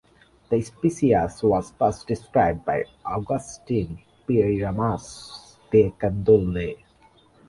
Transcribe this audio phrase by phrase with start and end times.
[0.49, 6.75] The species was first described by Augustin Pyramus de Candolle.